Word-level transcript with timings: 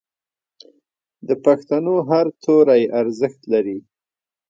د 1.27 1.29
پښتو 1.43 1.93
هر 2.09 2.25
توری 2.43 2.83
ارزښت 2.99 3.41
لري. 3.53 3.77